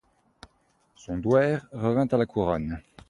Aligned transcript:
Son 0.95 1.19
douaire 1.19 1.67
revint 1.73 2.07
à 2.07 2.17
la 2.17 2.25
couronne. 2.25 2.79